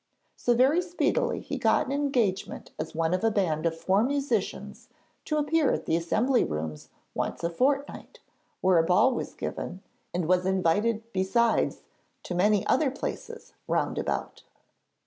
[0.35, 4.87] So very speedily he got an engagement as one of a band of four musicians
[5.25, 8.17] to appear at the Assembly Rooms once a fortnight,
[8.61, 11.83] where a ball was given, and was invited besides
[12.23, 14.41] to many other places round about.